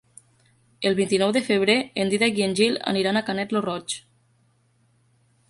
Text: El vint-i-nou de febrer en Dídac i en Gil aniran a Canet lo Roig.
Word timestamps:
El 0.89 0.95
vint-i-nou 0.99 1.33
de 1.37 1.43
febrer 1.49 1.75
en 2.05 2.13
Dídac 2.13 2.41
i 2.41 2.47
en 2.47 2.57
Gil 2.61 2.81
aniran 2.93 3.21
a 3.21 3.25
Canet 3.29 3.55
lo 3.59 3.63
Roig. 3.69 4.01